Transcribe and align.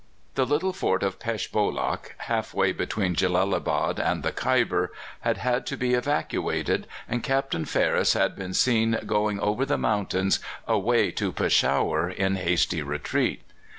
The 0.33 0.47
little 0.47 0.73
fort 0.73 1.03
of 1.03 1.19
Pesh 1.19 1.51
Bolak 1.51 2.15
(half 2.21 2.55
way 2.55 2.71
between 2.71 3.13
Jellalabad 3.13 3.99
and 3.99 4.23
the 4.23 4.31
Khyber) 4.31 4.91
had 5.19 5.37
had 5.37 5.67
to 5.67 5.77
be 5.77 5.93
evacuated, 5.93 6.87
and 7.07 7.21
Captain 7.21 7.65
Ferris 7.65 8.13
had 8.13 8.35
been 8.35 8.55
seen 8.55 8.97
going 9.05 9.39
over 9.39 9.63
the 9.63 9.77
mountains 9.77 10.39
away 10.67 11.11
to 11.11 11.31
Peshawar 11.31 12.09
in 12.09 12.37
hasty 12.37 12.81
retreat. 12.81 13.43